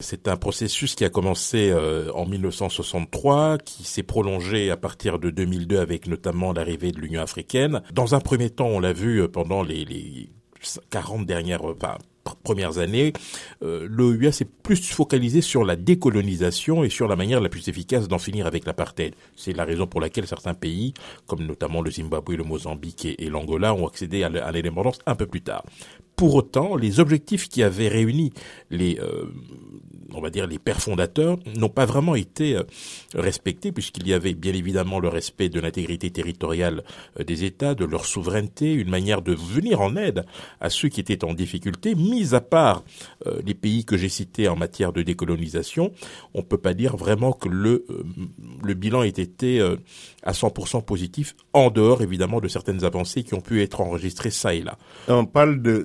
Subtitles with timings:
[0.00, 5.30] C'est un processus qui a commencé euh, en 1963, qui s'est prolongé à partir de
[5.30, 7.82] 2002 avec notamment l'arrivée de l'Union africaine.
[7.92, 10.30] Dans un premier temps, on l'a vu euh, pendant les, les
[10.90, 11.98] 40 dernières, enfin,
[12.44, 13.12] premières années,
[13.62, 18.06] euh, l'OUA s'est plus focalisé sur la décolonisation et sur la manière la plus efficace
[18.06, 19.14] d'en finir avec l'apartheid.
[19.34, 20.94] C'est la raison pour laquelle certains pays,
[21.26, 25.42] comme notamment le Zimbabwe, le Mozambique et, l'Angola, ont accédé à l'indépendance un peu plus
[25.42, 25.64] tard.
[26.18, 28.32] Pour autant, les objectifs qui avaient réuni
[28.70, 29.26] les, euh,
[30.12, 32.64] on va dire les pères fondateurs, n'ont pas vraiment été euh,
[33.14, 36.82] respectés puisqu'il y avait bien évidemment le respect de l'intégrité territoriale
[37.20, 40.24] euh, des États, de leur souveraineté, une manière de venir en aide
[40.60, 42.82] à ceux qui étaient en difficulté, mis à part
[43.44, 45.92] les pays que j'ai cités en matière de décolonisation,
[46.34, 47.86] on peut pas dire vraiment que le
[48.62, 49.60] le bilan ait été
[50.22, 54.54] à 100% positif, en dehors évidemment de certaines avancées qui ont pu être enregistrées ça
[54.54, 54.78] et là.
[55.08, 55.84] On parle de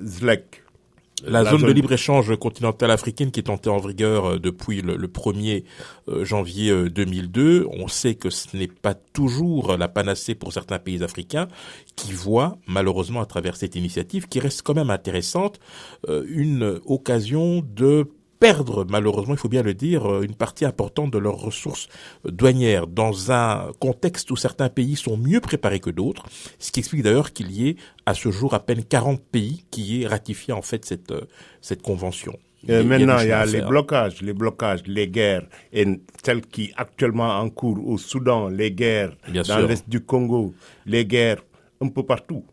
[1.26, 5.64] la, zone, de libre-échange continentale africaine qui est entrée en vigueur euh, depuis le, 1er
[6.08, 7.60] euh, janvier 2002.
[7.60, 11.48] Euh, On sait que ce n'est pas toujours la panacée pour certains pays africains
[11.96, 15.60] qui voient, malheureusement à travers cette initiative, qui reste quand même intéressante,
[16.08, 21.18] une occasion de perdre, malheureusement, il faut bien le dire, euh, une partie importante de
[21.18, 21.88] leurs ressources
[22.24, 26.24] douanières dans un contexte où certains pays sont mieux préparés que d'autres,
[26.58, 27.76] ce qui explique d'ailleurs qu'il y ait
[28.06, 31.22] à ce jour à peine 40 pays qui aient ratifié en fait cette, euh,
[31.60, 32.36] cette convention.
[32.70, 35.86] Euh, maintenant, il y a les blocages, les blocages, les guerres, et
[36.24, 39.12] celles qui actuellement en cours au Soudan, les guerres
[39.46, 40.54] dans l'est du Congo,
[40.86, 41.42] les guerres
[41.80, 42.44] un peu partout.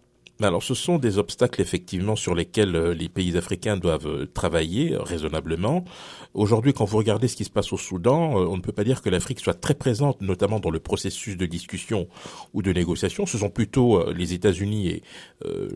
[0.43, 4.93] Alors, ce sont des obstacles effectivement sur lesquels euh, les pays africains doivent euh, travailler
[4.93, 5.85] euh, raisonnablement.
[6.33, 9.01] Aujourd'hui, quand vous regardez ce qui se passe au Soudan, on ne peut pas dire
[9.01, 12.07] que l'Afrique soit très présente, notamment dans le processus de discussion
[12.53, 13.25] ou de négociation.
[13.25, 15.03] Ce sont plutôt les États-Unis et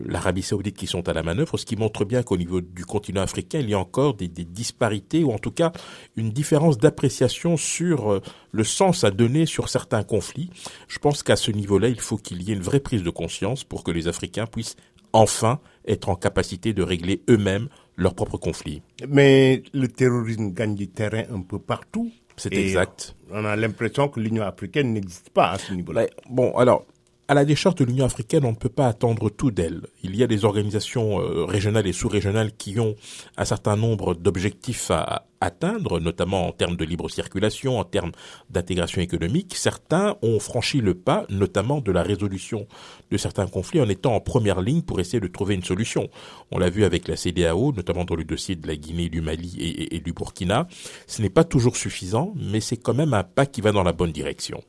[0.06, 3.20] l'Arabie saoudite qui sont à la manœuvre, ce qui montre bien qu'au niveau du continent
[3.20, 5.72] africain, il y a encore des, des disparités ou en tout cas
[6.16, 8.22] une différence d'appréciation sur
[8.56, 10.50] le sens à donner sur certains conflits.
[10.88, 13.64] Je pense qu'à ce niveau-là, il faut qu'il y ait une vraie prise de conscience
[13.64, 14.76] pour que les Africains puissent
[15.12, 18.82] enfin être en capacité de régler eux-mêmes leurs propres conflits.
[19.08, 22.10] Mais le terrorisme gagne du terrain un peu partout.
[22.36, 23.14] C'est exact.
[23.30, 26.06] On a l'impression que l'Union africaine n'existe pas à ce niveau-là.
[26.28, 26.86] Bon, alors,
[27.28, 29.82] à la décharge de l'Union africaine, on ne peut pas attendre tout d'elle.
[30.04, 32.94] Il y a des organisations euh, régionales et sous-régionales qui ont
[33.36, 38.12] un certain nombre d'objectifs à atteindre, notamment en termes de libre circulation, en termes
[38.48, 39.54] d'intégration économique.
[39.56, 42.66] Certains ont franchi le pas, notamment de la résolution
[43.10, 46.08] de certains conflits, en étant en première ligne pour essayer de trouver une solution.
[46.52, 49.88] On l'a vu avec la CDAO, notamment dans le dossier de la Guinée, du Mali
[49.90, 50.68] et du Burkina.
[51.06, 53.92] Ce n'est pas toujours suffisant, mais c'est quand même un pas qui va dans la
[53.92, 54.62] bonne direction.